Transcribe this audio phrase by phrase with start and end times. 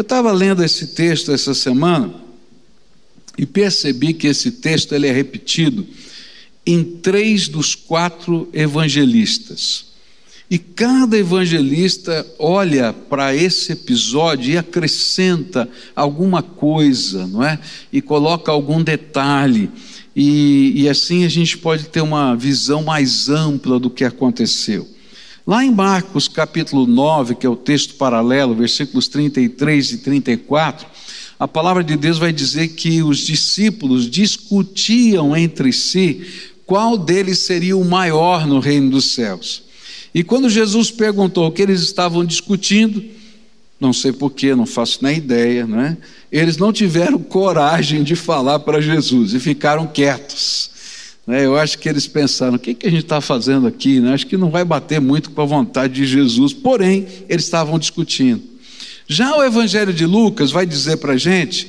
[0.00, 2.14] Eu estava lendo esse texto essa semana
[3.36, 5.86] e percebi que esse texto ele é repetido
[6.64, 9.88] em três dos quatro evangelistas.
[10.50, 17.58] E cada evangelista olha para esse episódio e acrescenta alguma coisa, não é?
[17.92, 19.70] E coloca algum detalhe.
[20.16, 24.88] E, e assim a gente pode ter uma visão mais ampla do que aconteceu.
[25.50, 30.86] Lá em Marcos capítulo 9, que é o texto paralelo, versículos 33 e 34,
[31.40, 36.24] a palavra de Deus vai dizer que os discípulos discutiam entre si
[36.64, 39.64] qual deles seria o maior no reino dos céus.
[40.14, 43.02] E quando Jesus perguntou o que eles estavam discutindo,
[43.80, 45.96] não sei porquê, não faço nem ideia, não é?
[46.30, 50.69] Eles não tiveram coragem de falar para Jesus e ficaram quietos.
[51.26, 51.44] Né?
[51.44, 54.00] Eu acho que eles pensaram: o que, que a gente está fazendo aqui?
[54.00, 54.12] Né?
[54.12, 56.52] Acho que não vai bater muito com a vontade de Jesus.
[56.52, 58.42] Porém, eles estavam discutindo.
[59.06, 61.68] Já o Evangelho de Lucas vai dizer para a gente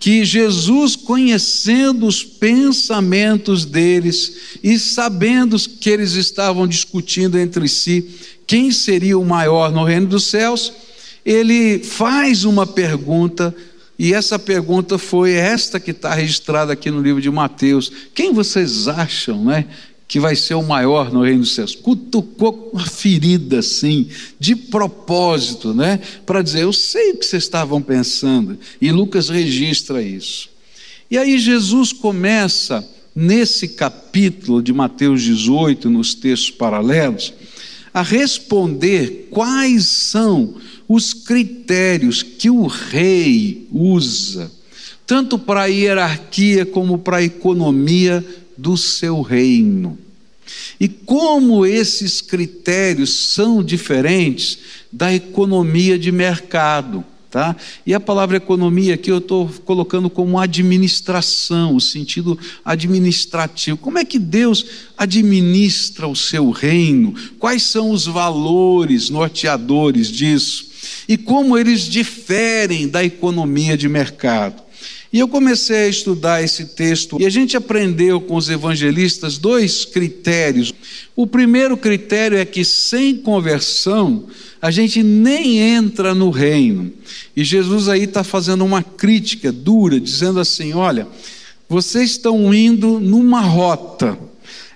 [0.00, 8.08] que Jesus, conhecendo os pensamentos deles e sabendo que eles estavam discutindo entre si
[8.46, 10.72] quem seria o maior no reino dos céus,
[11.24, 13.54] ele faz uma pergunta,
[14.02, 18.88] e essa pergunta foi esta que está registrada aqui no livro de Mateus: quem vocês
[18.88, 19.66] acham, né?
[20.08, 21.74] que vai ser o maior no reino dos céus.
[21.74, 26.00] Cutucou uma ferida assim, de propósito, né?
[26.24, 28.58] Para dizer, eu sei o que vocês estavam pensando.
[28.80, 30.48] E Lucas registra isso.
[31.10, 32.82] E aí Jesus começa,
[33.14, 37.34] nesse capítulo de Mateus 18, nos textos paralelos,
[37.92, 40.54] a responder quais são
[40.92, 44.50] os critérios que o rei usa,
[45.06, 48.26] tanto para a hierarquia como para a economia
[48.58, 49.96] do seu reino.
[50.80, 54.58] E como esses critérios são diferentes
[54.90, 57.04] da economia de mercado.
[57.30, 57.54] Tá?
[57.86, 63.76] E a palavra economia aqui eu estou colocando como administração, o sentido administrativo.
[63.76, 64.66] Como é que Deus
[64.98, 67.14] administra o seu reino?
[67.38, 70.69] Quais são os valores norteadores disso?
[71.08, 74.62] E como eles diferem da economia de mercado?
[75.12, 79.84] E eu comecei a estudar esse texto e a gente aprendeu com os evangelistas dois
[79.84, 80.72] critérios.
[81.16, 84.26] O primeiro critério é que sem conversão
[84.62, 86.92] a gente nem entra no reino.
[87.34, 91.08] E Jesus aí está fazendo uma crítica dura, dizendo assim: olha,
[91.68, 94.16] vocês estão indo numa rota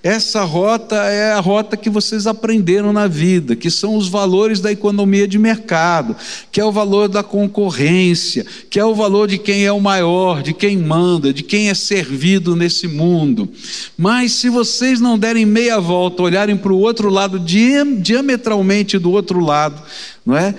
[0.05, 4.71] essa rota é a rota que vocês aprenderam na vida, que são os valores da
[4.71, 6.15] economia de mercado,
[6.53, 10.43] que é o valor da concorrência, que é o valor de quem é o maior,
[10.43, 13.49] de quem manda, de quem é servido nesse mundo.
[13.97, 19.41] Mas se vocês não derem meia volta, olharem para o outro lado, diametralmente do outro
[19.41, 19.81] lado,
[20.27, 20.55] não é?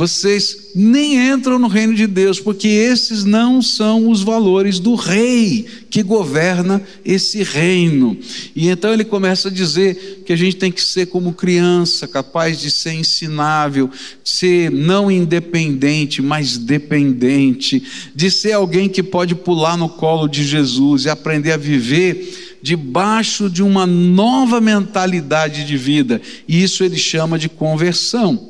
[0.00, 5.66] Vocês nem entram no reino de Deus, porque esses não são os valores do rei
[5.90, 8.16] que governa esse reino.
[8.56, 12.58] E então ele começa a dizer que a gente tem que ser como criança, capaz
[12.58, 13.90] de ser ensinável,
[14.24, 17.82] de ser não independente, mas dependente,
[18.14, 23.50] de ser alguém que pode pular no colo de Jesus e aprender a viver debaixo
[23.50, 26.22] de uma nova mentalidade de vida.
[26.48, 28.49] E isso ele chama de conversão.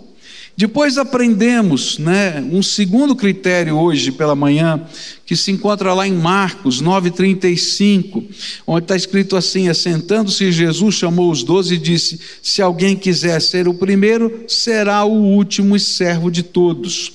[0.60, 4.82] Depois aprendemos né, um segundo critério hoje pela manhã,
[5.24, 8.22] que se encontra lá em Marcos 9,35,
[8.66, 13.68] onde está escrito assim: Assentando-se Jesus chamou os doze e disse: Se alguém quiser ser
[13.68, 17.10] o primeiro, será o último e servo de todos.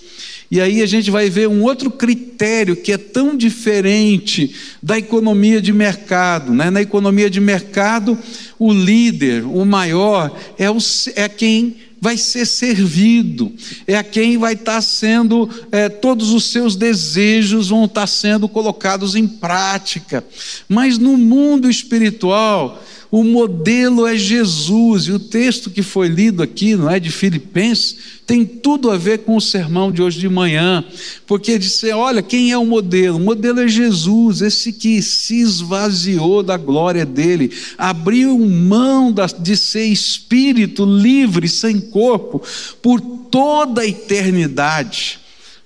[0.50, 5.62] E aí a gente vai ver um outro critério que é tão diferente da economia
[5.62, 6.52] de mercado.
[6.52, 6.72] Né?
[6.72, 8.18] Na economia de mercado,
[8.58, 10.78] o líder, o maior, é, o,
[11.16, 13.52] é quem vai ser servido,
[13.88, 19.16] é a quem vai estar sendo, é, todos os seus desejos vão estar sendo colocados
[19.16, 20.24] em prática.
[20.70, 22.80] Mas no mundo espiritual,
[23.16, 27.96] o modelo é Jesus, e o texto que foi lido aqui, não é de Filipenses,
[28.28, 30.84] tem tudo a ver com o sermão de hoje de manhã,
[31.26, 33.16] porque disse: olha, quem é o modelo?
[33.16, 39.86] O modelo é Jesus, esse que se esvaziou da glória dele, abriu mão de ser
[39.86, 42.42] espírito livre, sem corpo,
[42.82, 45.22] por toda a eternidade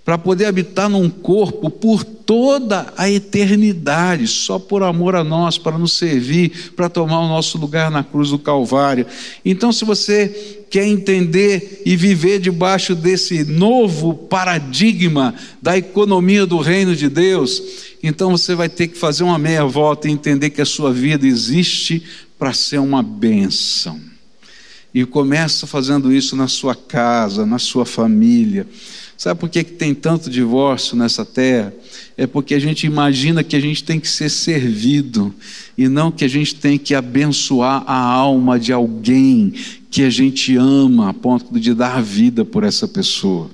[0.10, 5.78] para poder habitar num corpo por toda a eternidade, só por amor a nós, para
[5.78, 9.06] nos servir, para tomar o nosso lugar na cruz do Calvário.
[9.46, 16.96] Então, se você quer entender e viver debaixo desse novo paradigma da economia do reino
[16.96, 17.62] de Deus,
[18.02, 21.28] então você vai ter que fazer uma meia volta e entender que a sua vida
[21.28, 22.02] existe
[22.40, 24.02] para ser uma bênção.
[24.92, 28.66] E começa fazendo isso na sua casa, na sua família
[29.20, 31.74] Sabe por que, tem tanto divórcio nessa terra?
[32.16, 35.36] É porque a gente imagina que a gente tem que ser servido
[35.78, 39.54] e não que a gente tem que abençoar a alma de alguém
[39.92, 43.52] que a gente ama a ponto de dar vida por essa pessoa.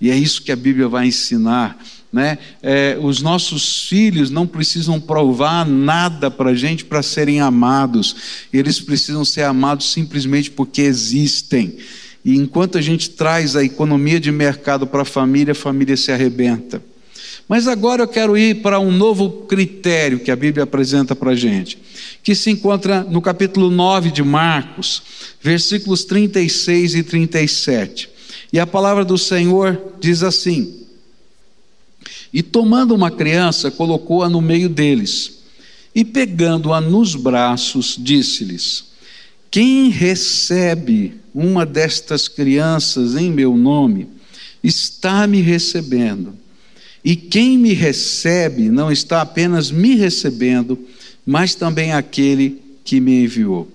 [0.00, 1.78] E é isso que a Bíblia vai ensinar
[2.10, 2.38] né?
[2.62, 8.16] É, os nossos filhos não precisam provar nada para a gente para serem amados,
[8.52, 11.78] eles precisam ser amados simplesmente porque existem.
[12.24, 16.12] E enquanto a gente traz a economia de mercado para a família, a família se
[16.12, 16.82] arrebenta.
[17.48, 21.34] Mas agora eu quero ir para um novo critério que a Bíblia apresenta para a
[21.34, 21.78] gente,
[22.22, 25.02] que se encontra no capítulo 9 de Marcos,
[25.40, 28.08] versículos 36 e 37.
[28.52, 30.82] E a palavra do Senhor diz assim:
[32.32, 35.42] e tomando uma criança, colocou-a no meio deles.
[35.94, 38.91] E pegando-a nos braços, disse-lhes:
[39.52, 44.08] Quem recebe uma destas crianças em meu nome,
[44.64, 46.34] está me recebendo.
[47.04, 50.78] E quem me recebe não está apenas me recebendo,
[51.26, 53.70] mas também aquele que me enviou.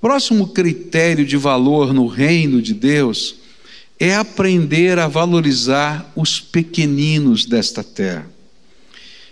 [0.00, 3.36] Próximo critério de valor no reino de Deus
[4.00, 8.37] é aprender a valorizar os pequeninos desta terra.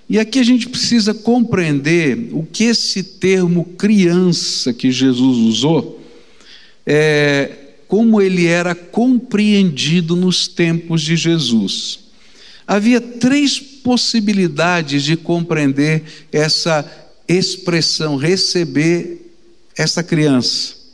[0.08, 6.00] E aqui a gente precisa compreender o que esse termo criança que Jesus usou,
[6.86, 7.50] é,
[7.88, 11.98] como ele era compreendido nos tempos de Jesus.
[12.66, 16.88] Havia três possibilidades de compreender essa
[17.28, 19.32] expressão, receber
[19.76, 20.85] essa criança.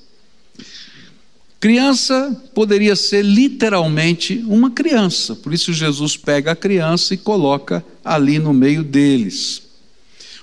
[1.63, 8.41] Criança poderia ser literalmente uma criança, por isso Jesus pega a criança e coloca ali
[8.41, 9.63] no meio deles.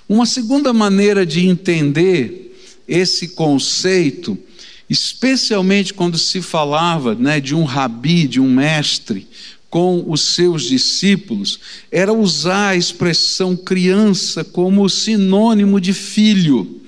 [0.08, 2.58] Uma segunda maneira de entender
[2.88, 4.38] esse conceito,
[4.88, 9.28] especialmente quando se falava né, de um rabi, de um mestre,
[9.68, 11.60] com os seus discípulos,
[11.92, 16.80] era usar a expressão criança como sinônimo de filho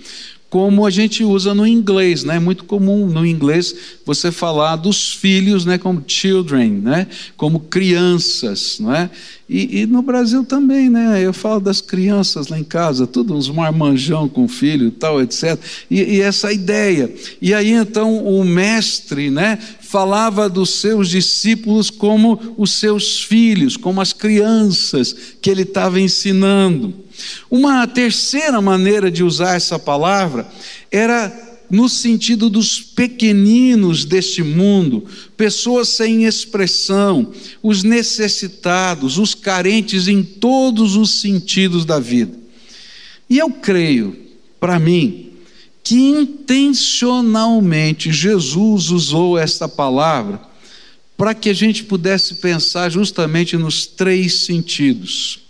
[0.52, 2.37] como a gente usa no inglês, né?
[2.37, 5.78] É muito comum no inglês você falar dos filhos, né?
[5.78, 7.06] Como children, né?
[7.38, 9.08] Como crianças, não é?
[9.49, 11.22] E, e, no Brasil também, né?
[11.22, 15.58] Eu falo das crianças lá em casa, tudo uns marmanjão com filho tal, etc.
[15.90, 17.10] E, e essa ideia.
[17.40, 19.58] E aí então o mestre, né?
[19.92, 26.94] Falava dos seus discípulos como os seus filhos, como as crianças que ele estava ensinando.
[27.50, 30.50] Uma terceira maneira de usar essa palavra
[30.90, 31.30] era
[31.68, 35.04] no sentido dos pequeninos deste mundo,
[35.36, 37.30] pessoas sem expressão,
[37.62, 42.32] os necessitados, os carentes em todos os sentidos da vida.
[43.28, 44.16] E eu creio,
[44.58, 45.31] para mim,
[45.82, 50.40] que intencionalmente Jesus usou esta palavra
[51.17, 55.43] para que a gente pudesse pensar justamente nos três sentidos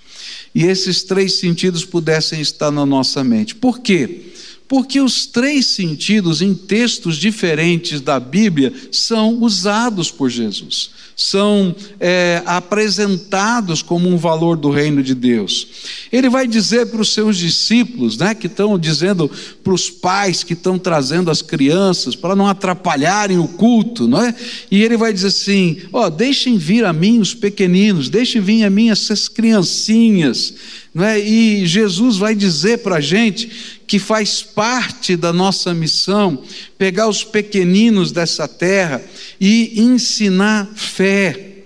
[0.54, 3.54] e esses três sentidos pudessem estar na nossa mente.
[3.54, 4.32] Por quê?
[4.68, 12.42] Porque os três sentidos em textos diferentes da Bíblia são usados por Jesus, são é,
[12.46, 15.66] apresentados como um valor do reino de Deus.
[16.12, 19.30] Ele vai dizer para os seus discípulos, né, que estão dizendo
[19.62, 24.34] para os pais que estão trazendo as crianças para não atrapalharem o culto, não é?
[24.70, 28.64] E ele vai dizer assim: ó, oh, deixem vir a mim os pequeninos, deixem vir
[28.64, 30.54] a mim essas criancinhas
[30.94, 31.18] não é?
[31.18, 36.42] E Jesus vai dizer para a gente que faz parte da nossa missão
[36.78, 39.02] pegar os pequeninos dessa terra
[39.38, 41.64] e ensinar fé.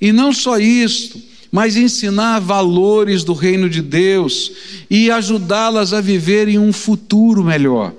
[0.00, 1.22] E não só isso,
[1.52, 4.50] mas ensinar valores do reino de Deus
[4.88, 7.92] e ajudá-las a viverem um futuro melhor.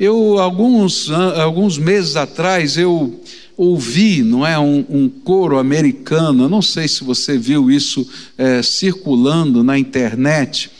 [0.00, 3.20] Eu, alguns, alguns meses atrás, eu
[3.56, 8.04] ouvi, não é, um, um coro americano, eu não sei se você viu isso
[8.36, 10.72] é, circulando na internet,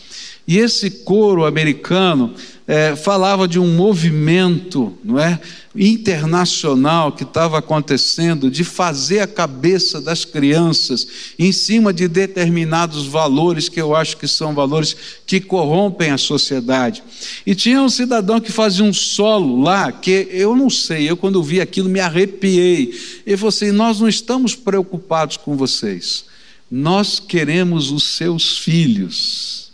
[0.46, 2.34] e esse coro americano
[2.68, 5.40] é, falava de um movimento, não é,
[5.74, 11.06] internacional que estava acontecendo de fazer a cabeça das crianças
[11.38, 17.02] em cima de determinados valores que eu acho que são valores que corrompem a sociedade.
[17.44, 21.42] E tinha um cidadão que fazia um solo lá que eu não sei, eu quando
[21.42, 22.92] vi aquilo me arrepiei.
[23.26, 26.24] Ele falou assim: Nós não estamos preocupados com vocês,
[26.70, 29.65] nós queremos os seus filhos.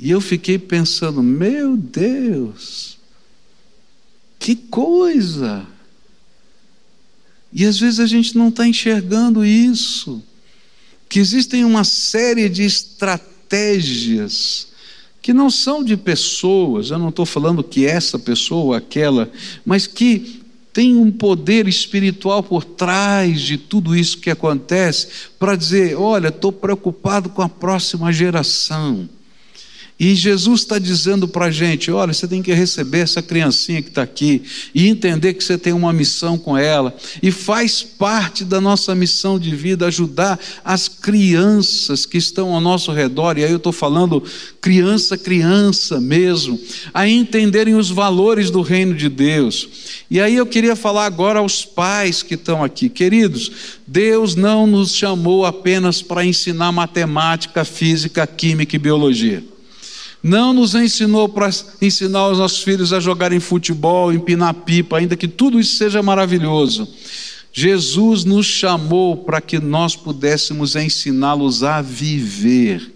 [0.00, 3.00] E eu fiquei pensando: Meu Deus
[4.40, 5.64] que coisa!
[7.52, 10.22] E às vezes a gente não está enxergando isso,
[11.08, 14.68] que existem uma série de estratégias
[15.20, 19.30] que não são de pessoas, eu não estou falando que essa pessoa ou aquela,
[19.66, 20.40] mas que
[20.72, 26.50] tem um poder espiritual por trás de tudo isso que acontece para dizer: olha, estou
[26.50, 29.06] preocupado com a próxima geração.
[30.00, 33.90] E Jesus está dizendo para a gente: olha, você tem que receber essa criancinha que
[33.90, 34.42] está aqui
[34.74, 39.38] e entender que você tem uma missão com ela, e faz parte da nossa missão
[39.38, 44.24] de vida ajudar as crianças que estão ao nosso redor, e aí eu estou falando
[44.58, 46.58] criança, criança mesmo,
[46.94, 49.68] a entenderem os valores do reino de Deus.
[50.10, 53.52] E aí eu queria falar agora aos pais que estão aqui, queridos,
[53.86, 59.49] Deus não nos chamou apenas para ensinar matemática, física, química e biologia
[60.22, 61.50] não nos ensinou para
[61.80, 66.88] ensinar os nossos filhos a jogarem futebol, empinar pipa, ainda que tudo isso seja maravilhoso.
[67.52, 72.94] Jesus nos chamou para que nós pudéssemos ensiná-los a viver,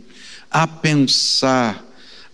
[0.51, 1.85] a pensar,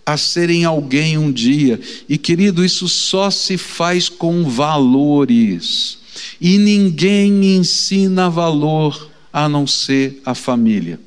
[0.05, 1.79] a serem alguém um dia.
[2.07, 5.97] E querido, isso só se faz com valores.
[6.39, 10.99] E ninguém ensina valor a não ser a família.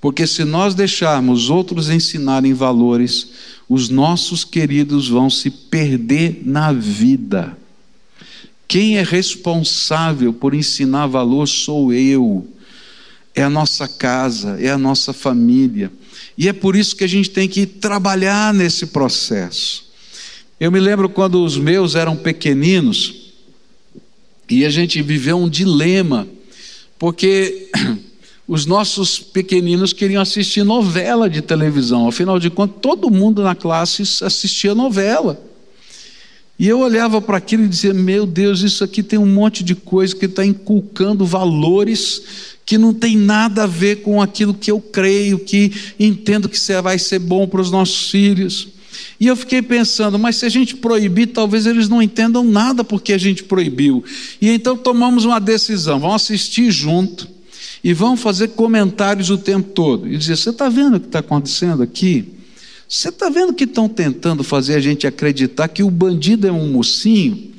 [0.00, 3.28] Porque se nós deixarmos outros ensinarem valores,
[3.68, 7.56] os nossos queridos vão se perder na vida.
[8.66, 12.48] Quem é responsável por ensinar valor sou eu,
[13.34, 15.92] é a nossa casa, é a nossa família.
[16.36, 19.90] E é por isso que a gente tem que trabalhar nesse processo.
[20.58, 23.32] Eu me lembro quando os meus eram pequeninos
[24.48, 26.26] e a gente viveu um dilema,
[26.98, 27.70] porque
[28.50, 32.08] os nossos pequeninos queriam assistir novela de televisão.
[32.08, 35.40] Afinal de contas, todo mundo na classe assistia novela.
[36.58, 39.76] E eu olhava para aquilo e dizia: Meu Deus, isso aqui tem um monte de
[39.76, 42.22] coisa que está inculcando valores
[42.66, 46.98] que não tem nada a ver com aquilo que eu creio, que entendo que vai
[46.98, 48.66] ser bom para os nossos filhos.
[49.20, 53.12] E eu fiquei pensando, mas se a gente proibir, talvez eles não entendam nada porque
[53.12, 54.04] a gente proibiu.
[54.40, 57.38] E então tomamos uma decisão: vamos assistir junto
[57.82, 61.20] e vão fazer comentários o tempo todo e dizer: Você está vendo o que está
[61.20, 62.34] acontecendo aqui?
[62.88, 66.72] Você está vendo que estão tentando fazer a gente acreditar que o bandido é um
[66.72, 67.50] mocinho?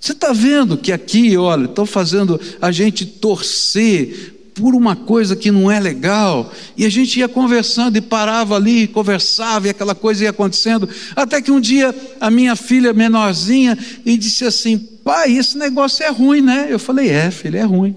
[0.00, 5.50] Você está vendo que aqui, olha, estão fazendo a gente torcer por uma coisa que
[5.50, 10.24] não é legal, e a gente ia conversando e parava ali, conversava, e aquela coisa
[10.24, 15.56] ia acontecendo, até que um dia a minha filha menorzinha e disse assim: Pai, esse
[15.56, 16.66] negócio é ruim, né?
[16.68, 17.94] Eu falei: É, filha, é ruim.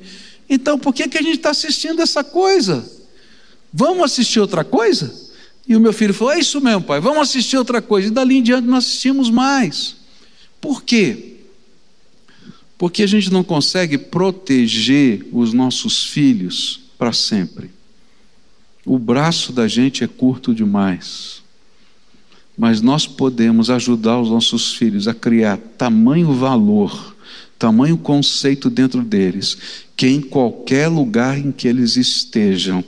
[0.50, 2.90] Então, por que, que a gente está assistindo essa coisa?
[3.74, 5.14] Vamos assistir outra coisa?
[5.68, 8.08] E o meu filho falou: É isso mesmo, pai, vamos assistir outra coisa.
[8.08, 9.96] E dali em diante não assistimos mais.
[10.62, 11.38] Por quê?
[12.78, 17.72] Porque a gente não consegue proteger os nossos filhos para sempre.
[18.86, 21.44] O braço da gente é curto demais.
[22.58, 27.15] Mas nós podemos ajudar os nossos filhos a criar tamanho valor,
[27.58, 29.58] tamanho conceito dentro deles,
[29.96, 32.84] que em qualquer lugar em que eles estejam,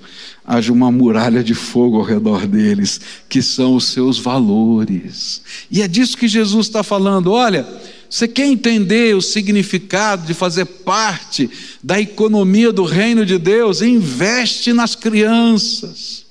[0.45, 5.41] haja uma muralha de fogo ao redor deles, que são os seus valores.
[5.71, 7.31] E é disso que Jesus está falando.
[7.31, 7.65] Olha,
[8.09, 11.49] você quer entender o significado de fazer parte
[11.83, 13.81] da economia do reino de Deus?
[13.81, 16.26] Investe nas crianças.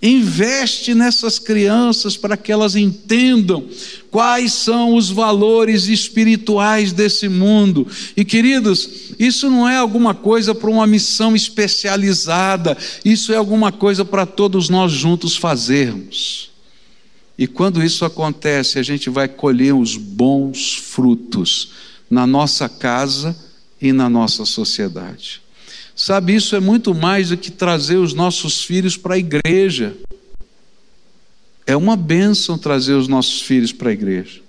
[0.00, 3.64] Investe nessas crianças para que elas entendam
[4.10, 7.86] quais são os valores espirituais desse mundo.
[8.16, 8.88] E queridos,
[9.18, 14.68] isso não é alguma coisa para uma missão especializada, isso é alguma coisa para todos
[14.68, 16.50] nós juntos fazermos.
[17.36, 21.70] E quando isso acontece, a gente vai colher os bons frutos
[22.08, 23.36] na nossa casa
[23.80, 25.40] e na nossa sociedade.
[26.00, 29.96] Sabe, isso é muito mais do que trazer os nossos filhos para a igreja.
[31.66, 34.40] É uma bênção trazer os nossos filhos para a igreja.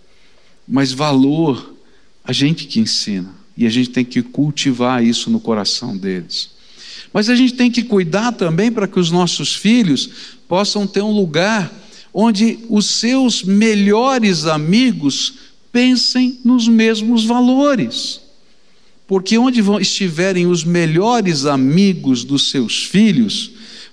[0.67, 1.73] Mas valor,
[2.23, 3.33] a gente que ensina.
[3.57, 6.51] E a gente tem que cultivar isso no coração deles.
[7.11, 10.07] Mas a gente tem que cuidar também para que os nossos filhos
[10.47, 11.73] possam ter um lugar
[12.13, 15.33] onde os seus melhores amigos
[15.71, 18.21] pensem nos mesmos valores.
[19.09, 23.49] Porque onde estiverem os melhores amigos dos seus filhos,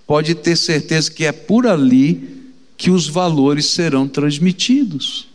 [0.06, 5.26] pode ter certeza que é por ali que os valores serão transmitidos.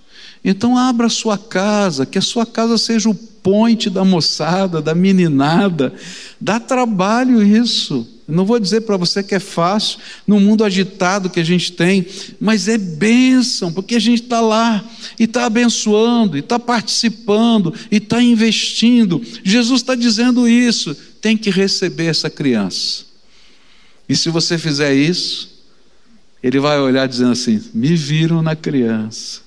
[0.46, 4.94] Então abra a sua casa, que a sua casa seja o ponte da moçada, da
[4.94, 5.92] meninada.
[6.40, 8.08] Dá trabalho isso.
[8.28, 12.06] Não vou dizer para você que é fácil, no mundo agitado que a gente tem,
[12.40, 14.84] mas é bênção, porque a gente está lá
[15.20, 19.22] e está abençoando, e está participando, e está investindo.
[19.44, 23.06] Jesus está dizendo isso, tem que receber essa criança.
[24.08, 25.52] E se você fizer isso,
[26.44, 29.42] ele vai olhar dizendo assim: me viram na criança,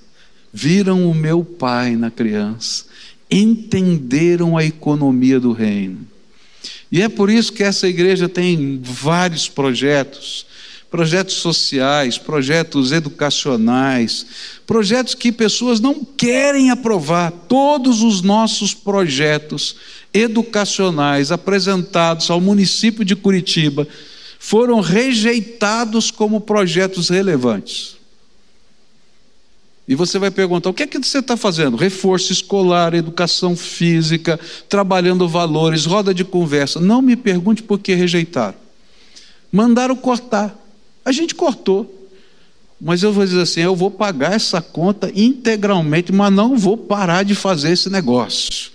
[0.52, 2.84] viram o meu pai na criança,
[3.30, 6.13] entenderam a economia do reino.
[6.90, 10.46] E é por isso que essa igreja tem vários projetos
[10.94, 14.24] projetos sociais, projetos educacionais,
[14.64, 17.32] projetos que pessoas não querem aprovar.
[17.48, 19.74] Todos os nossos projetos
[20.14, 23.88] educacionais apresentados ao município de Curitiba
[24.38, 27.96] foram rejeitados como projetos relevantes.
[29.86, 31.76] E você vai perguntar: o que é que você está fazendo?
[31.76, 36.80] Reforço escolar, educação física, trabalhando valores, roda de conversa.
[36.80, 38.56] Não me pergunte por que rejeitaram.
[39.52, 40.56] Mandaram cortar.
[41.04, 42.00] A gente cortou.
[42.80, 47.22] Mas eu vou dizer assim: eu vou pagar essa conta integralmente, mas não vou parar
[47.22, 48.72] de fazer esse negócio.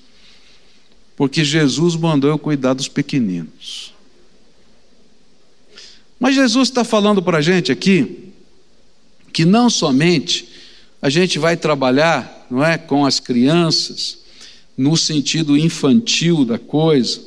[1.16, 3.94] Porque Jesus mandou eu cuidar dos pequeninos.
[6.20, 8.30] Mas Jesus está falando para a gente aqui
[9.32, 10.48] que não somente
[11.02, 14.20] a gente vai trabalhar, não é, com as crianças
[14.78, 17.22] no sentido infantil da coisa,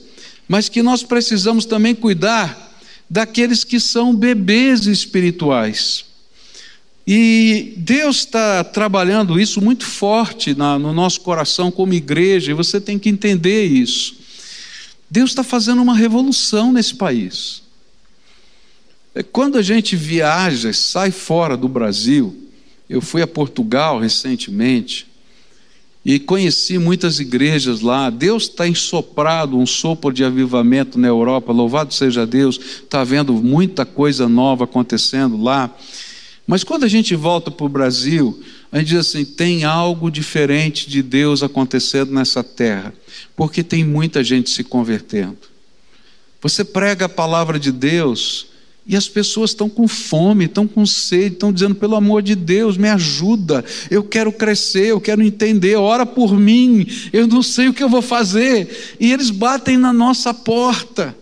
[0.49, 2.71] mas que nós precisamos também cuidar
[3.09, 6.05] daqueles que são bebês espirituais.
[7.07, 12.81] E Deus está trabalhando isso muito forte na, no nosso coração como igreja, e você
[12.81, 14.17] tem que entender isso.
[15.11, 17.63] Deus está fazendo uma revolução nesse país.
[19.15, 22.42] É, quando a gente viaja, sai fora do Brasil,
[22.93, 25.07] eu fui a Portugal recentemente,
[26.05, 28.11] e conheci muitas igrejas lá.
[28.11, 33.87] Deus está ensoprado um sopro de avivamento na Europa, louvado seja Deus, está vendo muita
[33.87, 35.75] coisa nova acontecendo lá.
[36.47, 40.91] Mas quando a gente volta para o Brasil, a gente diz assim: tem algo diferente
[40.91, 42.93] de Deus acontecendo nessa terra,
[43.37, 45.39] porque tem muita gente se convertendo.
[46.43, 48.49] Você prega a palavra de Deus,
[48.85, 52.77] e as pessoas estão com fome, estão com sede, estão dizendo: pelo amor de Deus,
[52.77, 57.75] me ajuda, eu quero crescer, eu quero entender, ora por mim, eu não sei o
[57.75, 58.97] que eu vou fazer.
[58.99, 61.17] E eles batem na nossa porta,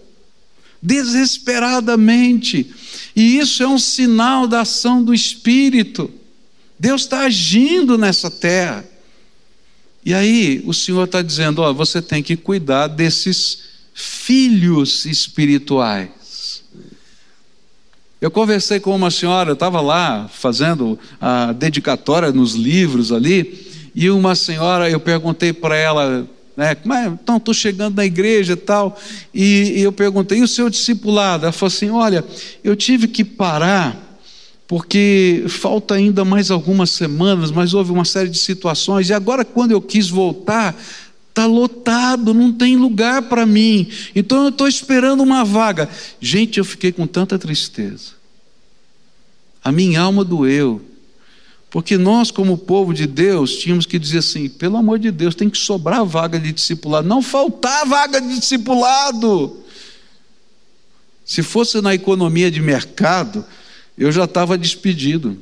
[0.81, 2.71] desesperadamente,
[3.15, 6.11] e isso é um sinal da ação do Espírito.
[6.79, 8.89] Deus está agindo nessa terra.
[10.03, 13.59] E aí o Senhor está dizendo: ó, você tem que cuidar desses
[13.93, 16.20] filhos espirituais.
[18.21, 24.11] Eu conversei com uma senhora, eu estava lá fazendo a dedicatória nos livros ali, e
[24.11, 28.99] uma senhora, eu perguntei para ela, né, é, então estou chegando na igreja e tal,
[29.33, 31.45] e, e eu perguntei, e o seu discipulado?
[31.45, 32.23] Ela falou assim: olha,
[32.63, 34.21] eu tive que parar,
[34.69, 39.71] porque falta ainda mais algumas semanas, mas houve uma série de situações, e agora quando
[39.71, 40.77] eu quis voltar,
[41.31, 43.89] Está lotado, não tem lugar para mim.
[44.15, 45.89] Então eu estou esperando uma vaga.
[46.21, 48.13] Gente, eu fiquei com tanta tristeza.
[49.63, 50.83] A minha alma doeu.
[51.71, 55.49] Porque nós, como povo de Deus, tínhamos que dizer assim: pelo amor de Deus, tem
[55.49, 57.07] que sobrar vaga de discipulado.
[57.07, 59.57] Não faltar vaga de discipulado.
[61.25, 63.45] Se fosse na economia de mercado,
[63.97, 65.39] eu já estava despedido.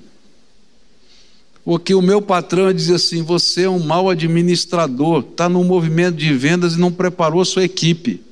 [1.69, 6.33] Porque o meu patrão dizia assim: você é um mau administrador, está no movimento de
[6.33, 8.25] vendas e não preparou a sua equipe.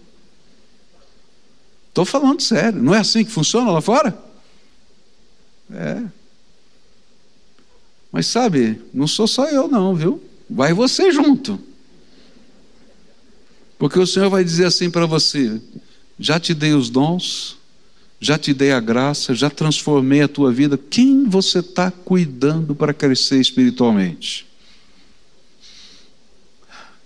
[1.91, 4.19] Estou falando sério, não é assim que funciona lá fora?
[5.71, 6.03] É.
[8.11, 10.25] Mas sabe, não sou só eu, não, viu?
[10.49, 11.61] Vai você junto.
[13.79, 15.61] Porque o Senhor vai dizer assim para você:
[16.19, 17.59] já te dei os dons,
[18.21, 20.79] já te dei a graça, já transformei a tua vida.
[20.79, 24.47] Quem você está cuidando para crescer espiritualmente?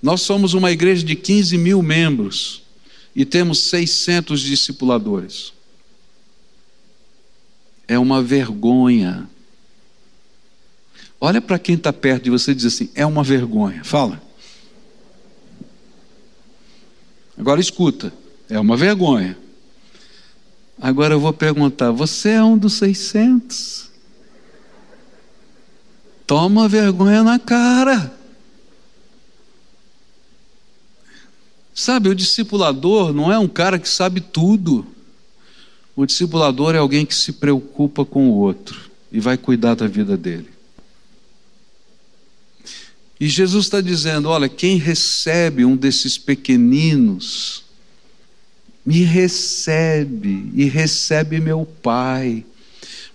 [0.03, 2.63] Nós somos uma igreja de 15 mil membros
[3.15, 5.53] e temos 600 discipuladores.
[7.87, 9.29] É uma vergonha.
[11.21, 13.83] Olha para quem está perto de você e diz assim: é uma vergonha.
[13.85, 14.23] Fala.
[17.37, 18.13] Agora escuta:
[18.49, 19.37] é uma vergonha.
[20.81, 23.91] Agora eu vou perguntar: você é um dos 600?
[26.27, 28.19] Toma vergonha na cara.
[31.75, 34.87] Sabe, o discipulador não é um cara que sabe tudo.
[35.97, 40.17] O discipulador é alguém que se preocupa com o outro e vai cuidar da vida
[40.17, 40.49] dele.
[43.19, 47.65] E Jesus está dizendo: olha, quem recebe um desses pequeninos,
[48.85, 52.45] me recebe e recebe meu Pai,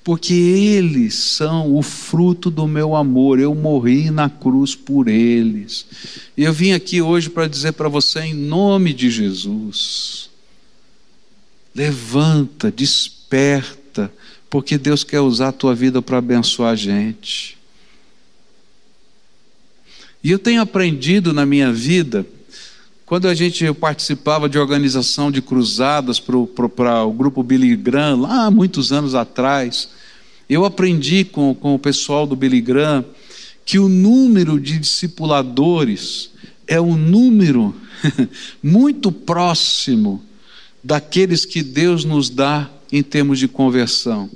[0.03, 3.39] porque eles são o fruto do meu amor.
[3.39, 5.85] Eu morri na cruz por eles.
[6.37, 10.29] E eu vim aqui hoje para dizer para você, em nome de Jesus,
[11.73, 14.11] levanta, desperta,
[14.49, 17.57] porque Deus quer usar a tua vida para abençoar a gente.
[20.23, 22.25] E eu tenho aprendido na minha vida,
[23.05, 28.91] quando a gente participava de organização de cruzadas para o grupo Billy Graham, lá muitos
[28.91, 29.89] anos atrás,
[30.49, 33.05] eu aprendi com, com o pessoal do Billy Graham
[33.63, 36.31] que o número de discipuladores
[36.67, 37.75] é um número
[38.61, 40.23] muito próximo
[40.83, 44.29] daqueles que Deus nos dá em termos de conversão.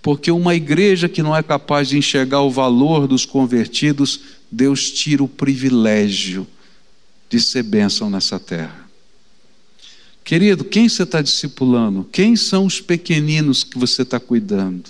[0.00, 5.22] Porque uma igreja que não é capaz de enxergar o valor dos convertidos, Deus tira
[5.22, 6.46] o privilégio
[7.28, 8.86] de ser bênção nessa terra.
[10.24, 12.08] Querido, quem você está discipulando?
[12.10, 14.84] Quem são os pequeninos que você está cuidando?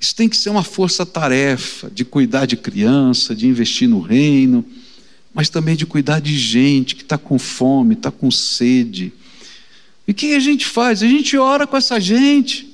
[0.00, 4.64] Isso tem que ser uma força-tarefa de cuidar de criança, de investir no reino,
[5.32, 9.12] mas também de cuidar de gente que está com fome, está com sede.
[10.06, 11.02] E o que a gente faz?
[11.02, 12.72] A gente ora com essa gente.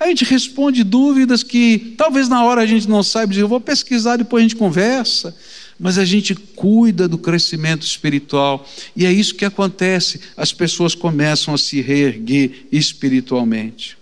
[0.00, 4.16] A gente responde dúvidas que talvez na hora a gente não saiba, eu vou pesquisar,
[4.16, 5.36] depois a gente conversa.
[5.82, 8.64] Mas a gente cuida do crescimento espiritual.
[8.94, 10.20] E é isso que acontece.
[10.36, 13.98] As pessoas começam a se reerguer espiritualmente.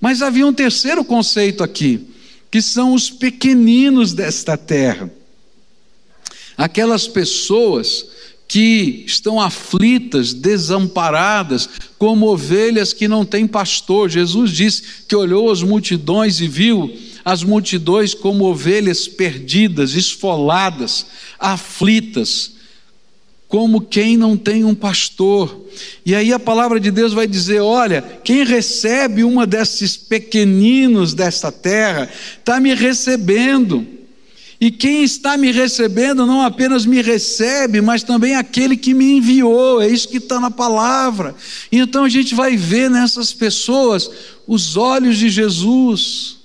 [0.00, 2.06] Mas havia um terceiro conceito aqui,
[2.48, 5.12] que são os pequeninos desta terra.
[6.56, 8.06] Aquelas pessoas
[8.46, 11.68] que estão aflitas, desamparadas,
[11.98, 14.08] como ovelhas que não têm pastor.
[14.08, 21.06] Jesus disse que olhou as multidões e viu as multidões como ovelhas perdidas, esfoladas,
[21.38, 22.52] aflitas,
[23.50, 25.66] como quem não tem um pastor.
[26.06, 31.50] E aí a palavra de Deus vai dizer: olha, quem recebe uma desses pequeninos desta
[31.50, 33.86] terra, está me recebendo.
[34.60, 39.80] E quem está me recebendo não apenas me recebe, mas também aquele que me enviou,
[39.80, 41.34] é isso que está na palavra.
[41.72, 44.10] Então a gente vai ver nessas pessoas
[44.46, 46.39] os olhos de Jesus.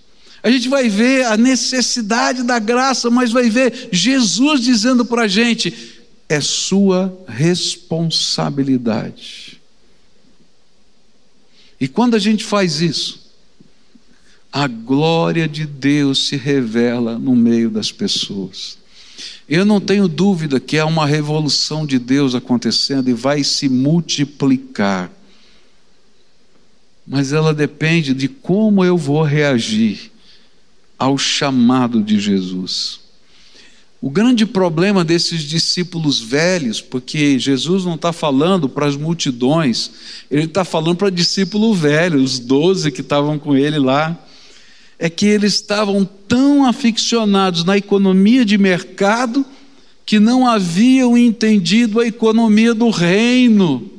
[0.46, 5.28] A gente vai ver a necessidade da graça, mas vai ver Jesus dizendo para a
[5.28, 5.74] gente:
[6.30, 9.60] é sua responsabilidade.
[11.82, 13.32] E quando a gente faz isso,
[14.54, 18.78] a glória de Deus se revela no meio das pessoas.
[19.50, 25.12] Eu não tenho dúvida que é uma revolução de Deus acontecendo e vai se multiplicar.
[27.08, 30.14] Mas ela depende de como eu vou reagir
[30.98, 33.00] ao chamado de Jesus.
[34.02, 39.92] O grande problema desses discípulos velhos, porque Jesus não está falando para as multidões,
[40.30, 44.16] ele está falando para discípulo velho, os doze que estavam com ele lá
[44.98, 49.46] é que eles estavam tão aficionados na economia de mercado
[50.06, 53.92] que não haviam entendido a economia do reino.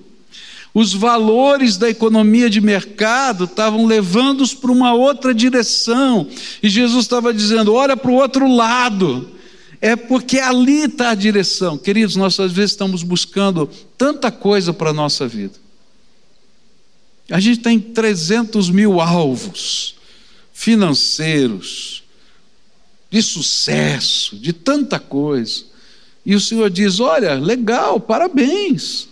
[0.78, 6.28] Os valores da economia de mercado estavam levando-os para uma outra direção.
[6.62, 9.30] E Jesus estava dizendo: olha para o outro lado.
[9.80, 11.78] É porque ali está a direção.
[11.78, 15.54] Queridos, nós às vezes estamos buscando tanta coisa para a nossa vida.
[17.30, 19.94] A gente tem 300 mil alvos
[20.52, 22.02] financeiros,
[23.10, 25.64] de sucesso, de tanta coisa.
[26.24, 29.08] E o Senhor diz: Olha, legal, parabéns,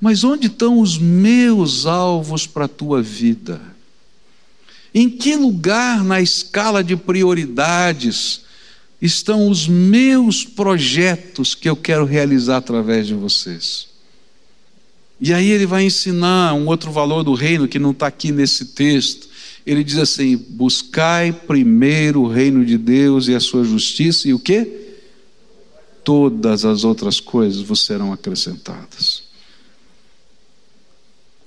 [0.00, 3.60] mas onde estão os meus alvos para a tua vida?
[4.94, 8.42] Em que lugar na escala de prioridades
[9.00, 13.88] estão os meus projetos que eu quero realizar através de vocês?
[15.20, 18.66] E aí ele vai ensinar um outro valor do reino que não está aqui nesse
[18.66, 19.28] texto
[19.68, 24.38] ele diz assim: buscai primeiro o reino de Deus e a sua justiça, e o
[24.38, 24.88] que?
[26.02, 29.27] Todas as outras coisas vos serão acrescentadas.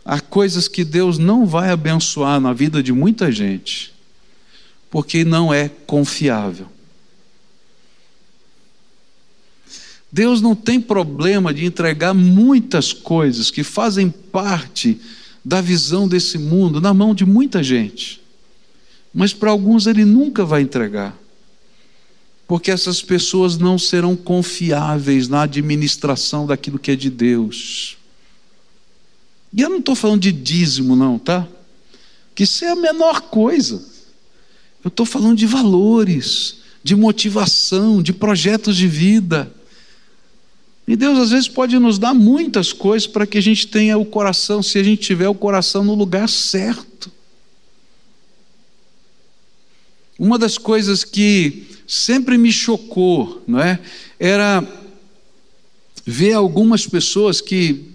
[0.03, 3.93] Há coisas que Deus não vai abençoar na vida de muita gente,
[4.89, 6.67] porque não é confiável.
[10.11, 14.99] Deus não tem problema de entregar muitas coisas que fazem parte
[15.43, 18.21] da visão desse mundo na mão de muita gente.
[19.13, 21.17] Mas para alguns ele nunca vai entregar.
[22.45, 27.97] Porque essas pessoas não serão confiáveis na administração daquilo que é de Deus.
[29.53, 31.47] E eu não estou falando de dízimo, não, tá?
[32.33, 33.83] Que isso é a menor coisa.
[34.83, 39.51] Eu estou falando de valores, de motivação, de projetos de vida.
[40.87, 44.05] E Deus às vezes pode nos dar muitas coisas para que a gente tenha o
[44.05, 47.11] coração, se a gente tiver o coração no lugar certo.
[50.17, 53.79] Uma das coisas que sempre me chocou, não é?
[54.19, 54.65] Era
[56.05, 57.90] ver algumas pessoas que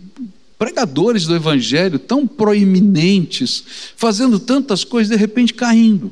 [0.59, 3.65] pregadores do evangelho tão proeminentes,
[3.97, 6.11] fazendo tantas coisas de repente caindo.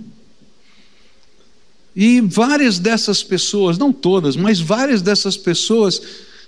[1.97, 6.03] E várias dessas pessoas, não todas, mas várias dessas pessoas,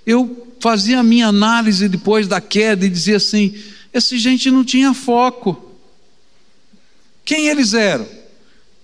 [0.04, 3.54] eu fazia a minha análise depois da queda e dizia assim:
[3.92, 5.72] essa gente não tinha foco.
[7.24, 8.06] Quem eles eram?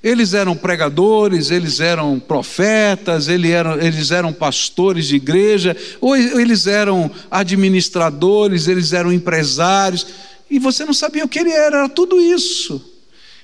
[0.03, 6.67] Eles eram pregadores, eles eram profetas, eles eram, eles eram pastores de igreja, ou eles
[6.67, 10.07] eram administradores, eles eram empresários,
[10.51, 12.85] e você não sabia o que ele era, era tudo isso.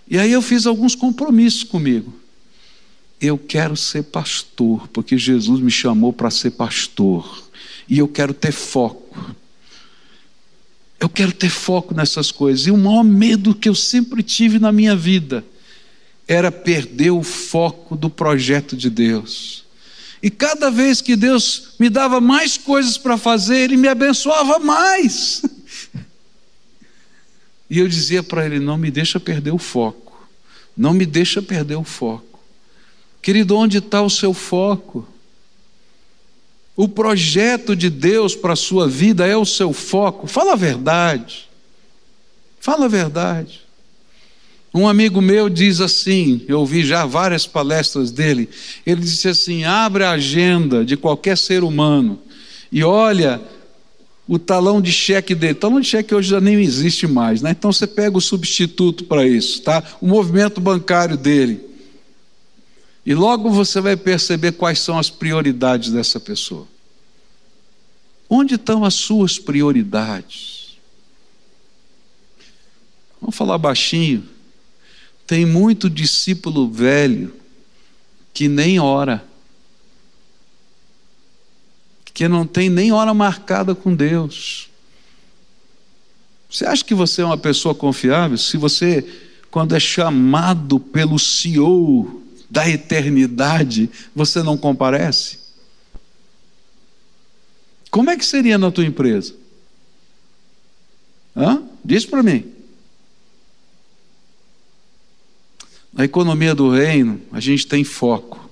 [0.09, 2.13] E aí eu fiz alguns compromissos comigo.
[3.21, 7.45] Eu quero ser pastor, porque Jesus me chamou para ser pastor,
[7.89, 9.35] e eu quero ter foco.
[10.99, 12.67] Eu quero ter foco nessas coisas.
[12.67, 15.45] E o maior medo que eu sempre tive na minha vida
[16.29, 19.65] era perder o foco do projeto de Deus.
[20.23, 25.43] E cada vez que Deus me dava mais coisas para fazer, Ele me abençoava mais.
[27.71, 30.27] E eu dizia para Ele: não me deixa perder o foco,
[30.75, 32.41] não me deixa perder o foco.
[33.21, 35.07] Querido, onde está o seu foco?
[36.75, 40.27] O projeto de Deus para a sua vida é o seu foco?
[40.27, 41.47] Fala a verdade.
[42.59, 43.68] Fala a verdade.
[44.79, 48.49] Um amigo meu diz assim, eu ouvi já várias palestras dele,
[48.87, 52.21] ele disse assim: abre a agenda de qualquer ser humano
[52.71, 53.41] e olha
[54.29, 55.55] o talão de cheque dele.
[55.55, 57.51] O talão de cheque hoje já nem existe mais, né?
[57.51, 59.83] Então você pega o substituto para isso, tá?
[60.01, 61.61] O movimento bancário dele.
[63.05, 66.69] E logo você vai perceber quais são as prioridades dessa pessoa.
[68.31, 70.79] Onde estão as suas prioridades?
[73.21, 74.38] Vamos falar baixinho.
[75.29, 77.35] Tem muito discípulo velho
[78.33, 79.23] que nem ora,
[82.15, 84.71] que não tem nem hora marcada com Deus.
[86.51, 89.07] Você acha que você é uma pessoa confiável se você,
[89.51, 95.41] quando é chamado pelo CEO da eternidade, você não comparece?
[97.91, 99.35] Como é que seria na tua empresa?
[101.37, 101.63] Hã?
[101.85, 102.58] Diz para mim.
[105.99, 108.49] Na economia do reino, a gente tem foco.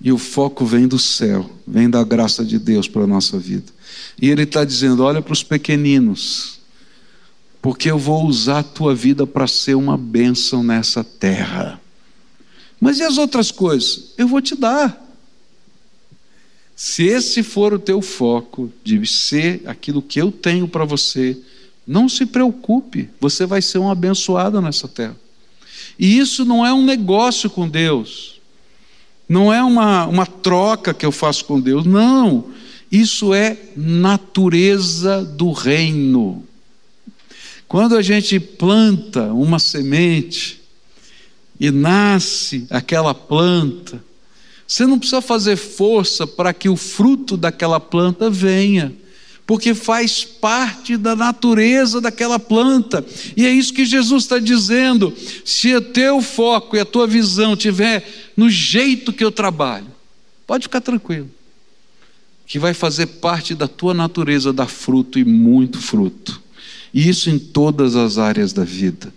[0.00, 3.70] E o foco vem do céu, vem da graça de Deus para a nossa vida.
[4.18, 6.58] E Ele está dizendo: olha para os pequeninos,
[7.60, 11.78] porque eu vou usar a tua vida para ser uma bênção nessa terra.
[12.80, 14.14] Mas e as outras coisas?
[14.16, 14.98] Eu vou te dar.
[16.74, 21.36] Se esse for o teu foco, de ser aquilo que eu tenho para você,
[21.86, 25.25] não se preocupe, você vai ser um abençoado nessa terra.
[25.98, 28.40] E isso não é um negócio com Deus,
[29.28, 32.44] não é uma, uma troca que eu faço com Deus, não.
[32.90, 36.44] Isso é natureza do reino.
[37.66, 40.62] Quando a gente planta uma semente
[41.58, 44.04] e nasce aquela planta,
[44.66, 48.92] você não precisa fazer força para que o fruto daquela planta venha
[49.46, 53.06] porque faz parte da natureza daquela planta.
[53.36, 55.14] E é isso que Jesus está dizendo.
[55.44, 59.86] Se o teu foco e a tua visão tiver no jeito que eu trabalho,
[60.46, 61.30] pode ficar tranquilo,
[62.44, 66.42] que vai fazer parte da tua natureza dar fruto e muito fruto.
[66.92, 69.14] E isso em todas as áreas da vida.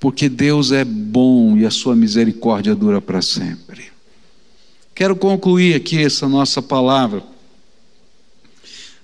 [0.00, 3.92] Porque Deus é bom e a sua misericórdia dura para sempre.
[4.92, 7.31] Quero concluir aqui essa nossa palavra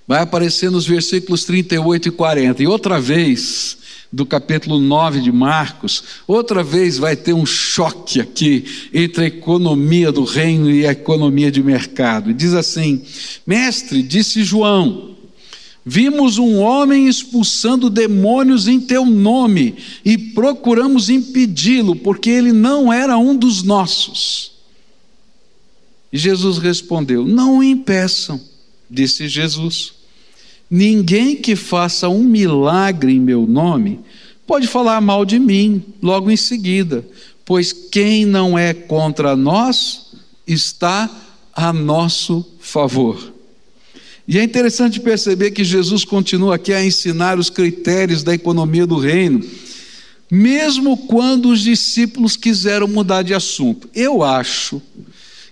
[0.09, 2.63] vai aparecer nos versículos 38 e 40.
[2.63, 3.77] E outra vez,
[4.11, 10.11] do capítulo 9 de Marcos, outra vez vai ter um choque aqui entre a economia
[10.11, 12.31] do reino e a economia de mercado.
[12.31, 13.03] E diz assim:
[13.45, 15.15] Mestre, disse João,
[15.85, 23.15] vimos um homem expulsando demônios em teu nome e procuramos impedi-lo, porque ele não era
[23.15, 24.53] um dos nossos.
[26.11, 28.41] E Jesus respondeu: Não o impeçam,
[28.89, 29.98] disse Jesus
[30.69, 33.99] Ninguém que faça um milagre em meu nome
[34.45, 37.05] pode falar mal de mim logo em seguida,
[37.43, 40.11] pois quem não é contra nós
[40.45, 41.09] está
[41.53, 43.33] a nosso favor.
[44.27, 48.99] E é interessante perceber que Jesus continua aqui a ensinar os critérios da economia do
[48.99, 49.43] reino,
[50.29, 53.89] mesmo quando os discípulos quiseram mudar de assunto.
[53.95, 54.79] Eu acho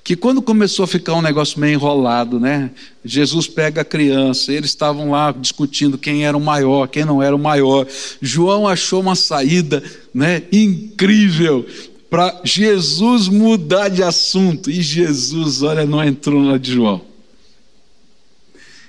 [0.07, 2.71] que quando começou a ficar um negócio meio enrolado, né?
[3.03, 7.35] Jesus pega a criança, eles estavam lá discutindo quem era o maior, quem não era
[7.35, 7.85] o maior.
[8.21, 11.65] João achou uma saída, né, incrível
[12.09, 14.71] para Jesus mudar de assunto.
[14.71, 17.01] E Jesus, olha, não entrou na de João.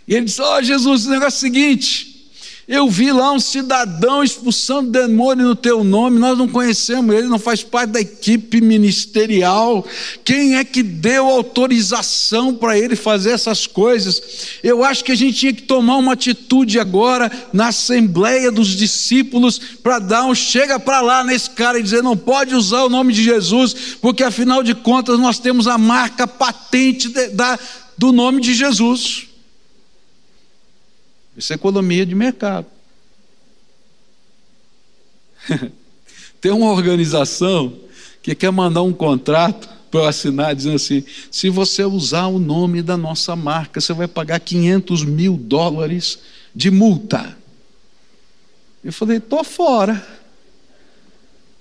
[0.07, 2.18] E ele disse: Ó oh, Jesus, o negócio é o seguinte:
[2.69, 7.39] Eu vi lá um cidadão expulsando demônio no teu nome, nós não conhecemos ele, não
[7.39, 9.87] faz parte da equipe ministerial.
[10.23, 14.21] Quem é que deu autorização para ele fazer essas coisas?
[14.63, 19.59] Eu acho que a gente tinha que tomar uma atitude agora na assembleia dos discípulos
[19.83, 23.15] para dar um chega para lá nesse cara e dizer: não pode usar o nome
[23.15, 27.59] de Jesus, porque afinal de contas nós temos a marca patente de, da,
[27.97, 29.28] do nome de Jesus.
[31.39, 32.67] Isso é economia de mercado.
[36.41, 37.79] Tem uma organização
[38.21, 42.83] que quer mandar um contrato para eu assinar, dizendo assim: se você usar o nome
[42.83, 46.19] da nossa marca, você vai pagar 500 mil dólares
[46.53, 47.39] de multa.
[48.83, 50.05] Eu falei: estou fora.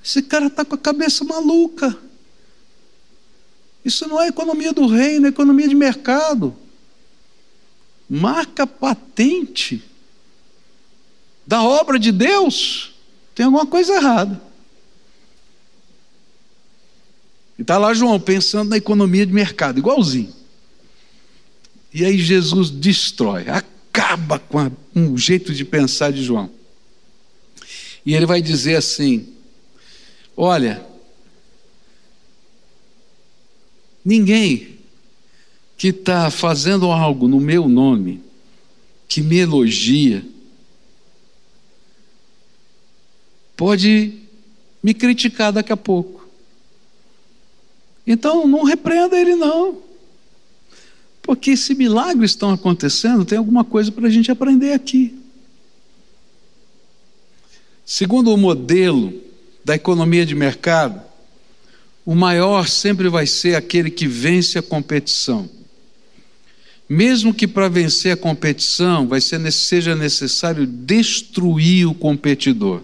[0.03, 1.95] Esse cara está com a cabeça maluca.
[3.85, 6.55] Isso não é economia do reino, é economia de mercado
[8.09, 9.83] marca patente
[11.45, 12.93] da obra de Deus,
[13.33, 14.41] tem alguma coisa errada.
[17.57, 20.33] E está lá João pensando na economia de mercado, igualzinho.
[21.93, 26.51] E aí Jesus destrói, acaba com a, um jeito de pensar de João.
[28.05, 29.33] E ele vai dizer assim:
[30.35, 30.85] Olha,
[34.05, 34.76] ninguém
[35.77, 38.21] que está fazendo algo no meu nome,
[39.07, 40.25] que me elogia,
[43.55, 44.13] pode
[44.81, 46.27] me criticar daqui a pouco.
[48.05, 49.81] Então não repreenda ele, não.
[51.21, 55.13] Porque se milagres estão acontecendo, tem alguma coisa para a gente aprender aqui.
[57.85, 59.13] Segundo o modelo
[59.63, 61.01] da economia de mercado,
[62.05, 65.56] o maior sempre vai ser aquele que vence a competição.
[66.89, 72.81] Mesmo que para vencer a competição vai ser, seja necessário destruir o competidor.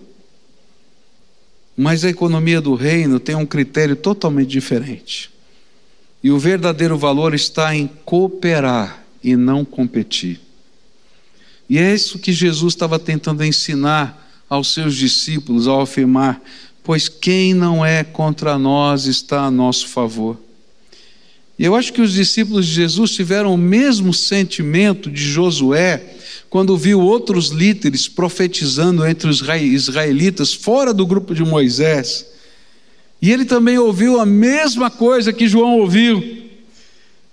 [1.75, 5.31] Mas a economia do reino tem um critério totalmente diferente.
[6.21, 10.39] E o verdadeiro valor está em cooperar e não competir.
[11.69, 16.41] E é isso que Jesus estava tentando ensinar aos seus discípulos ao afirmar:
[16.83, 20.37] Pois quem não é contra nós está a nosso favor.
[21.63, 26.17] E eu acho que os discípulos de Jesus tiveram o mesmo sentimento de Josué
[26.49, 32.25] quando viu outros líderes profetizando entre os israelitas fora do grupo de Moisés.
[33.21, 36.21] E ele também ouviu a mesma coisa que João ouviu.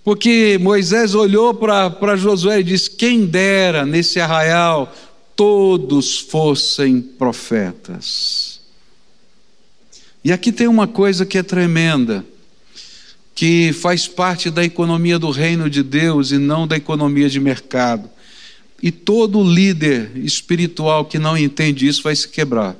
[0.04, 4.94] Porque Moisés olhou para Josué e disse: Quem dera nesse arraial
[5.34, 8.60] todos fossem profetas.
[10.24, 12.24] E aqui tem uma coisa que é tremenda
[13.40, 18.06] que faz parte da economia do reino de Deus e não da economia de mercado.
[18.82, 22.76] E todo líder espiritual que não entende isso vai se quebrar.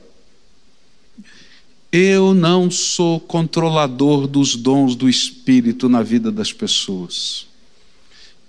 [1.90, 7.46] Eu não sou controlador dos dons do Espírito na vida das pessoas.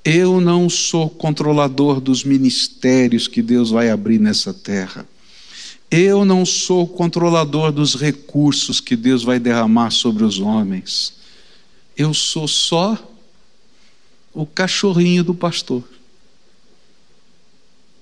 [0.03, 5.07] Eu não sou controlador dos ministérios que Deus vai abrir nessa terra.
[5.89, 11.20] Eu não sou controlador dos recursos que Deus vai derramar sobre os homens.
[12.01, 12.97] Eu sou só
[14.33, 15.83] o cachorrinho do pastor.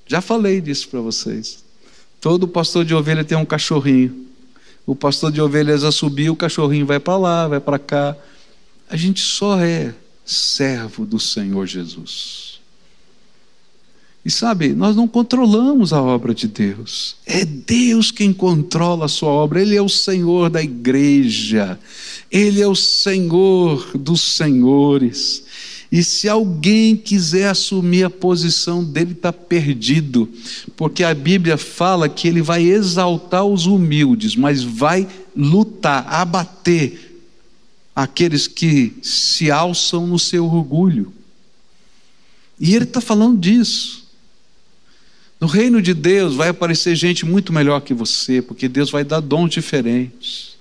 [0.08, 1.66] Já falei disso para vocês.
[2.22, 4.26] Todo pastor de ovelha tem um cachorrinho.
[4.86, 8.16] O pastor de ovelhas assobia, o cachorrinho vai para lá, vai para cá.
[8.90, 9.94] A gente só é
[10.26, 12.62] servo do Senhor Jesus.
[14.24, 17.18] E sabe, nós não controlamos a obra de Deus.
[17.26, 19.62] É Deus quem controla a sua obra.
[19.62, 21.78] Ele é o Senhor da igreja.
[22.32, 25.44] Ele é o Senhor dos senhores.
[25.92, 30.30] E se alguém quiser assumir a posição dele, está perdido,
[30.78, 37.24] porque a Bíblia fala que ele vai exaltar os humildes, mas vai lutar, abater
[37.96, 41.12] aqueles que se alçam no seu orgulho.
[42.60, 44.08] E ele está falando disso.
[45.40, 49.22] No reino de Deus vai aparecer gente muito melhor que você, porque Deus vai dar
[49.22, 50.59] dons diferentes.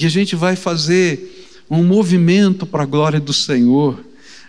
[0.00, 4.02] E a gente vai fazer um movimento para a glória do Senhor,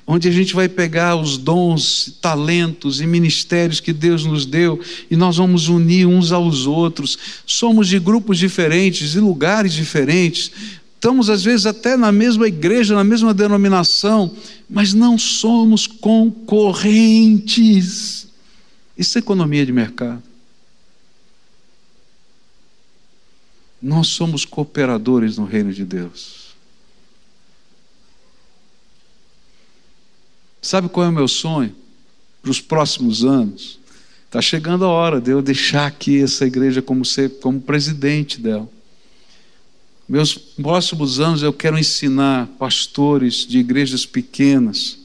[0.08, 4.80] onde a gente vai pegar os dons, talentos e ministérios que Deus nos deu
[5.10, 7.18] e nós vamos unir uns aos outros.
[7.46, 10.54] Somos de grupos diferentes, de lugares diferentes,
[10.96, 14.34] estamos às vezes até na mesma igreja, na mesma denominação,
[14.70, 18.26] mas não somos concorrentes.
[18.98, 20.31] Isso é economia de mercado.
[23.82, 26.52] Nós somos cooperadores no reino de Deus.
[30.62, 31.76] Sabe qual é o meu sonho
[32.42, 33.80] para os próximos anos?
[34.28, 38.70] Está chegando a hora de eu deixar aqui essa igreja como, ser, como presidente dela.
[40.08, 45.00] Meus próximos anos eu quero ensinar pastores de igrejas pequenas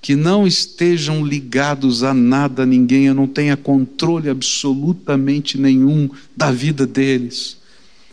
[0.00, 6.50] que não estejam ligados a nada, a ninguém, eu não tenha controle absolutamente nenhum da
[6.50, 7.57] vida deles,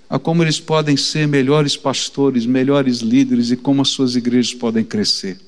[0.09, 4.83] a como eles podem ser melhores pastores, melhores líderes e como as suas igrejas podem
[4.83, 5.39] crescer.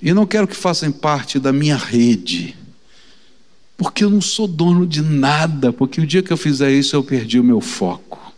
[0.00, 2.56] E não quero que façam parte da minha rede
[3.78, 7.04] porque eu não sou dono de nada, porque o dia que eu fizer isso eu
[7.04, 8.34] perdi o meu foco.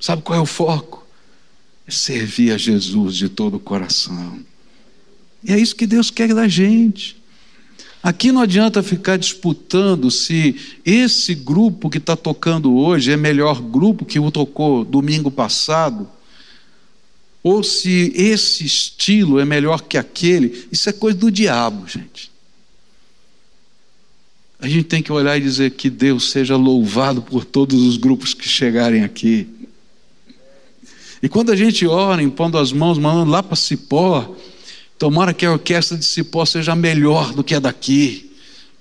[0.00, 1.06] Sabe qual é o foco?
[1.86, 4.44] É servir a Jesus de todo o coração.
[5.44, 7.17] E é isso que Deus quer da gente.
[8.02, 14.04] Aqui não adianta ficar disputando se esse grupo que está tocando hoje é melhor grupo
[14.04, 16.08] que o tocou domingo passado,
[17.42, 20.66] ou se esse estilo é melhor que aquele.
[20.70, 22.30] Isso é coisa do diabo, gente
[24.60, 28.34] a gente tem que olhar e dizer que Deus seja louvado por todos os grupos
[28.34, 29.46] que chegarem aqui.
[31.22, 34.34] E quando a gente ora, impondo as mãos, mandando lá para Cipó,
[34.98, 38.32] tomara que a orquestra de Cipó seja melhor do que a daqui,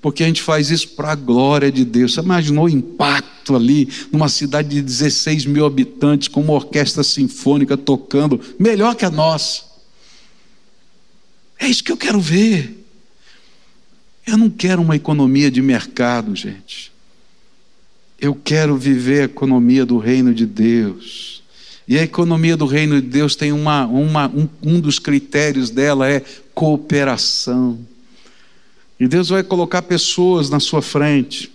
[0.01, 2.13] porque a gente faz isso para a glória de Deus.
[2.13, 7.77] Você imaginou o impacto ali, numa cidade de 16 mil habitantes, com uma orquestra sinfônica
[7.77, 9.63] tocando, melhor que a nossa?
[11.59, 12.85] É isso que eu quero ver.
[14.25, 16.91] Eu não quero uma economia de mercado, gente.
[18.19, 21.43] Eu quero viver a economia do reino de Deus.
[21.87, 26.09] E a economia do reino de Deus tem uma, uma um, um dos critérios dela
[26.09, 26.21] é
[26.53, 27.79] cooperação.
[28.99, 31.51] E Deus vai colocar pessoas na sua frente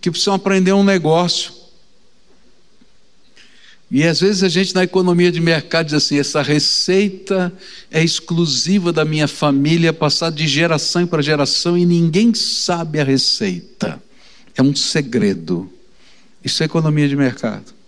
[0.00, 1.52] que precisam aprender um negócio.
[3.90, 7.52] E às vezes a gente na economia de mercado diz assim: essa receita
[7.90, 14.02] é exclusiva da minha família, passada de geração para geração e ninguém sabe a receita.
[14.56, 15.70] É um segredo.
[16.44, 17.81] Isso é economia de mercado.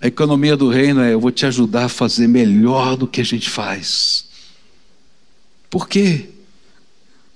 [0.00, 3.24] A economia do reino é: eu vou te ajudar a fazer melhor do que a
[3.24, 4.26] gente faz.
[5.70, 6.28] Por quê?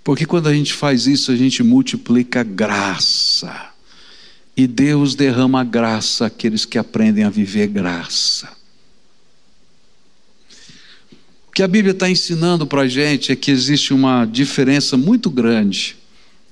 [0.03, 3.69] Porque quando a gente faz isso, a gente multiplica graça.
[4.57, 8.49] E Deus derrama graça àqueles que aprendem a viver graça.
[11.49, 15.29] O que a Bíblia está ensinando para a gente é que existe uma diferença muito
[15.29, 15.97] grande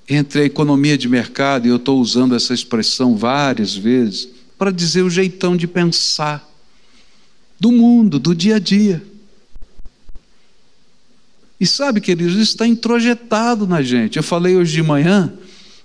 [0.09, 4.29] entre a economia de mercado, e eu estou usando essa expressão várias vezes,
[4.59, 6.47] para dizer o jeitão de pensar
[7.59, 9.03] do mundo, do dia a dia.
[11.61, 14.17] E sabe, queridos, isso está introjetado na gente.
[14.17, 15.33] Eu falei hoje de manhã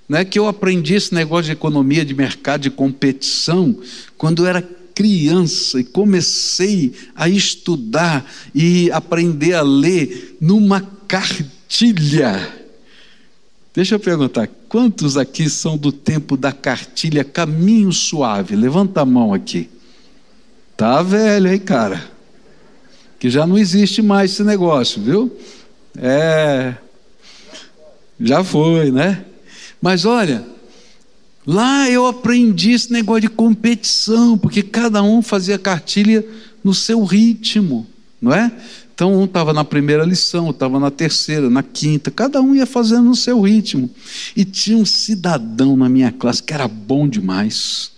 [0.07, 3.79] né, que eu aprendi esse negócio de economia de mercado, de competição,
[4.17, 4.61] quando eu era
[4.93, 12.62] criança e comecei a estudar e aprender a ler numa cartilha.
[13.73, 18.55] Deixa eu perguntar, quantos aqui são do tempo da cartilha Caminho Suave?
[18.55, 19.67] Levanta a mão aqui.
[20.77, 22.03] Tá velho, hein, cara?
[23.17, 25.35] Que já não existe mais esse negócio, viu?
[25.97, 26.75] É.
[28.19, 29.25] Já foi, né?
[29.81, 30.45] Mas olha,
[31.45, 36.23] lá eu aprendi esse negócio de competição, porque cada um fazia cartilha
[36.63, 37.87] no seu ritmo,
[38.21, 38.51] não é?
[38.93, 43.03] Então um estava na primeira lição, estava na terceira, na quinta, cada um ia fazendo
[43.03, 43.89] no seu ritmo.
[44.35, 47.91] E tinha um cidadão na minha classe que era bom demais.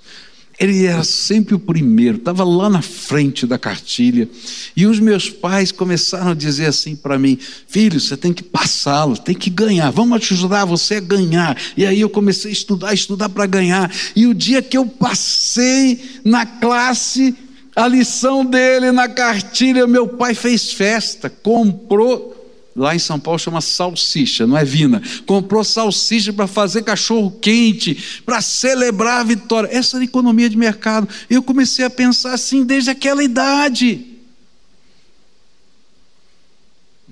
[0.58, 4.30] Ele era sempre o primeiro, estava lá na frente da cartilha.
[4.74, 7.38] E os meus pais começaram a dizer assim para mim:
[7.68, 11.58] Filho, você tem que passá-lo, tem que ganhar, vamos ajudar você a ganhar.
[11.76, 13.93] E aí eu comecei a estudar, estudar para ganhar.
[14.16, 17.36] E o dia que eu passei na classe,
[17.76, 22.36] a lição dele na cartilha, meu pai fez festa, comprou
[22.76, 25.01] Lá em São Paulo chama salsicha, não é vina.
[25.26, 29.69] Comprou salsicha para fazer cachorro quente, para celebrar a vitória.
[29.71, 31.07] Essa era a economia de mercado.
[31.30, 34.05] Eu comecei a pensar assim desde aquela idade.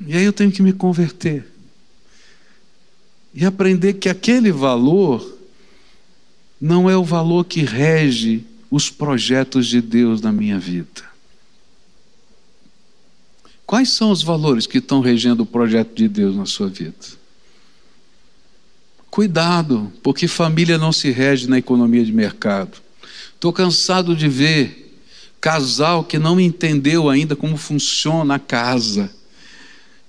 [0.05, 1.47] E aí eu tenho que me converter.
[3.34, 5.39] E aprender que aquele valor
[6.59, 11.03] não é o valor que rege os projetos de Deus na minha vida.
[13.67, 16.95] Quais são os valores que estão regendo o projeto de Deus na sua vida?
[19.11, 22.82] Cuidado, porque família não se rege na economia de mercado.
[23.36, 24.97] Estou cansado de ver
[25.39, 29.13] casal que não entendeu ainda como funciona a casa.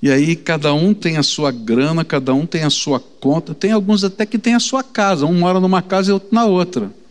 [0.00, 3.72] E aí cada um tem a sua grana, cada um tem a sua conta, tem
[3.72, 7.03] alguns até que tem a sua casa, um mora numa casa e outro na outra.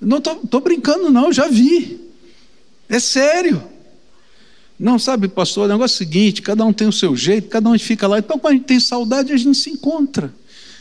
[0.00, 2.00] Não estou brincando, não, já vi.
[2.88, 3.62] É sério.
[4.78, 7.68] Não, sabe, pastor, o negócio é o seguinte: cada um tem o seu jeito, cada
[7.68, 8.18] um fica lá.
[8.18, 10.34] Então, quando a gente tem saudade, a gente se encontra.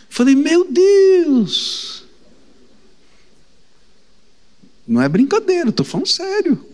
[0.09, 2.05] Falei, meu Deus!
[4.88, 6.65] Não é brincadeira, estou falando sério.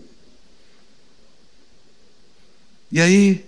[2.92, 3.44] E aí,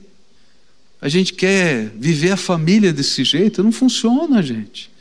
[0.99, 4.91] a gente quer viver a família desse jeito, não funciona, gente.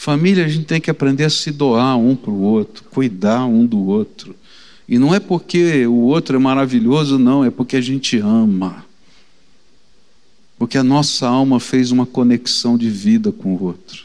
[0.00, 3.66] Família, a gente tem que aprender a se doar um para o outro, cuidar um
[3.66, 4.32] do outro.
[4.88, 8.86] E não é porque o outro é maravilhoso, não, é porque a gente ama.
[10.56, 14.04] Porque a nossa alma fez uma conexão de vida com o outro.